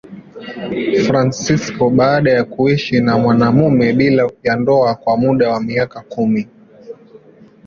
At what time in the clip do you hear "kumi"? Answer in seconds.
6.01-6.47